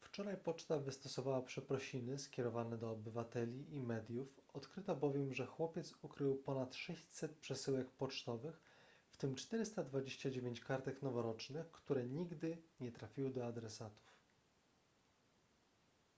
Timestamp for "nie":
12.80-12.92